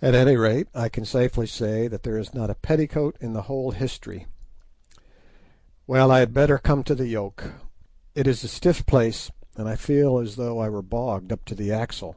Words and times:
At 0.00 0.14
any 0.14 0.34
rate, 0.38 0.68
I 0.74 0.88
can 0.88 1.04
safely 1.04 1.46
say 1.46 1.88
that 1.88 2.04
there 2.04 2.16
is 2.16 2.32
not 2.32 2.48
a 2.48 2.54
petticoat 2.54 3.18
in 3.20 3.34
the 3.34 3.42
whole 3.52 3.72
history. 3.72 4.24
Well, 5.86 6.10
I 6.10 6.20
had 6.20 6.32
better 6.32 6.56
come 6.56 6.82
to 6.84 6.94
the 6.94 7.06
yoke. 7.06 7.52
It 8.14 8.26
is 8.26 8.42
a 8.44 8.48
stiff 8.48 8.86
place, 8.86 9.30
and 9.56 9.68
I 9.68 9.76
feel 9.76 10.20
as 10.20 10.36
though 10.36 10.58
I 10.58 10.70
were 10.70 10.80
bogged 10.80 11.32
up 11.32 11.44
to 11.44 11.54
the 11.54 11.70
axle. 11.70 12.16